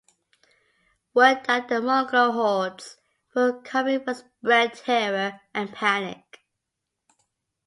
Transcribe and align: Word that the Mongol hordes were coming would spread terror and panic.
Word 1.13 1.43
that 1.45 1.67
the 1.67 1.79
Mongol 1.79 2.31
hordes 2.31 2.97
were 3.35 3.61
coming 3.61 4.03
would 4.03 4.15
spread 4.17 4.73
terror 4.73 5.41
and 5.53 5.71
panic. 5.71 6.39